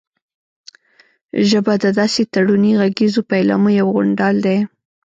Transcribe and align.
ژبه 1.49 1.73
د 1.83 1.85
داسې 1.99 2.21
تړوني 2.33 2.71
غږیزو 2.81 3.21
پيلامو 3.31 3.69
یو 3.79 3.87
غونډال 3.95 4.35
دی 4.45 4.57